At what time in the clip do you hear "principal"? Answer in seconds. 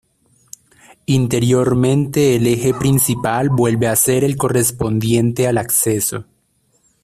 2.73-3.49